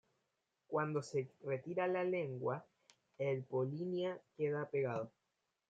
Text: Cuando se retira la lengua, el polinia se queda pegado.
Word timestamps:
Cuando 0.65 1.03
se 1.03 1.29
retira 1.45 1.87
la 1.87 2.03
lengua, 2.03 2.65
el 3.19 3.43
polinia 3.43 4.17
se 4.31 4.45
queda 4.45 4.67
pegado. 4.67 5.11